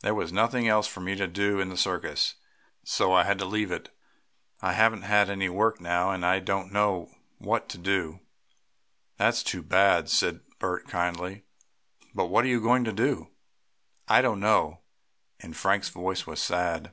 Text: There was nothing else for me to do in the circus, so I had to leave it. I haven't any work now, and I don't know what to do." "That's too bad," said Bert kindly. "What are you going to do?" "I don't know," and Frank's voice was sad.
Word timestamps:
There 0.00 0.16
was 0.16 0.32
nothing 0.32 0.66
else 0.66 0.88
for 0.88 0.98
me 0.98 1.14
to 1.14 1.28
do 1.28 1.60
in 1.60 1.68
the 1.68 1.76
circus, 1.76 2.34
so 2.82 3.12
I 3.12 3.22
had 3.22 3.38
to 3.38 3.44
leave 3.44 3.70
it. 3.70 3.96
I 4.60 4.72
haven't 4.72 5.04
any 5.04 5.48
work 5.48 5.80
now, 5.80 6.10
and 6.10 6.26
I 6.26 6.40
don't 6.40 6.72
know 6.72 7.12
what 7.38 7.68
to 7.68 7.78
do." 7.78 8.18
"That's 9.18 9.44
too 9.44 9.62
bad," 9.62 10.10
said 10.10 10.40
Bert 10.58 10.88
kindly. 10.88 11.44
"What 12.12 12.44
are 12.44 12.48
you 12.48 12.60
going 12.60 12.82
to 12.86 12.92
do?" 12.92 13.30
"I 14.08 14.20
don't 14.20 14.40
know," 14.40 14.80
and 15.38 15.56
Frank's 15.56 15.90
voice 15.90 16.26
was 16.26 16.42
sad. 16.42 16.90